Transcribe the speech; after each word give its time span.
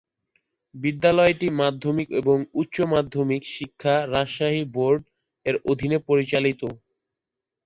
বিদ্যালয়টি 0.75 1.47
মাধ্যমিক 1.59 2.07
ও 2.21 2.33
উচ্চ 2.53 2.75
মাধ্যমিক 2.93 3.41
শিক্ষা 3.55 3.95
বোর্ড 4.05 4.11
রাজশাহী 4.13 4.61
এর 5.45 5.55
অধীনে 5.71 5.97
পরিচালিত। 6.09 6.61